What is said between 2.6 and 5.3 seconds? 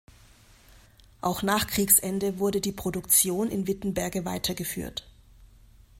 Produktion in Wittenberge weitergeführt.